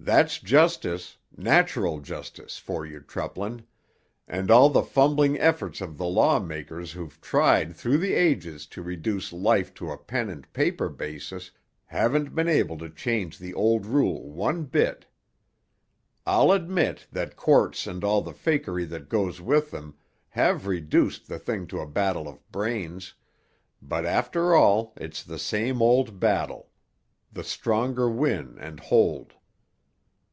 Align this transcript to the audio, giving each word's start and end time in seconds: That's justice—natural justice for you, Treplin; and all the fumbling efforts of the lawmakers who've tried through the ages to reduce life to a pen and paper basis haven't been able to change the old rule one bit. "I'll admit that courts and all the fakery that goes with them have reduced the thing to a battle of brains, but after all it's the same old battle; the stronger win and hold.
That's 0.00 0.38
justice—natural 0.38 1.98
justice 2.00 2.56
for 2.56 2.86
you, 2.86 3.00
Treplin; 3.00 3.64
and 4.28 4.48
all 4.50 4.70
the 4.70 4.84
fumbling 4.84 5.38
efforts 5.38 5.80
of 5.82 5.98
the 5.98 6.06
lawmakers 6.06 6.92
who've 6.92 7.20
tried 7.20 7.74
through 7.74 7.98
the 7.98 8.14
ages 8.14 8.64
to 8.68 8.80
reduce 8.82 9.32
life 9.34 9.74
to 9.74 9.90
a 9.90 9.98
pen 9.98 10.30
and 10.30 10.50
paper 10.54 10.88
basis 10.88 11.50
haven't 11.86 12.32
been 12.34 12.48
able 12.48 12.78
to 12.78 12.88
change 12.88 13.38
the 13.38 13.52
old 13.52 13.84
rule 13.86 14.30
one 14.30 14.64
bit. 14.64 15.04
"I'll 16.24 16.52
admit 16.52 17.06
that 17.12 17.36
courts 17.36 17.86
and 17.86 18.02
all 18.04 18.22
the 18.22 18.32
fakery 18.32 18.86
that 18.88 19.08
goes 19.10 19.40
with 19.42 19.72
them 19.72 19.96
have 20.30 20.66
reduced 20.68 21.26
the 21.28 21.40
thing 21.40 21.66
to 21.66 21.80
a 21.80 21.88
battle 21.88 22.28
of 22.28 22.50
brains, 22.52 23.12
but 23.82 24.06
after 24.06 24.54
all 24.54 24.94
it's 24.96 25.22
the 25.24 25.40
same 25.40 25.82
old 25.82 26.18
battle; 26.20 26.70
the 27.32 27.44
stronger 27.44 28.08
win 28.08 28.56
and 28.60 28.78
hold. 28.80 29.34